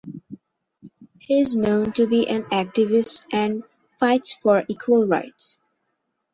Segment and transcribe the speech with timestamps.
[1.19, 3.63] He is known to be an activist and
[3.99, 5.59] fights for equal rights.